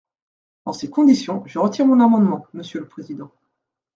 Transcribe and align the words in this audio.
Dans 0.65 0.73
ces 0.73 0.89
conditions, 0.89 1.43
je 1.45 1.59
retire 1.59 1.85
mon 1.85 1.99
amendement, 1.99 2.47
monsieur 2.55 2.79
le 2.79 2.87
président. 2.87 3.31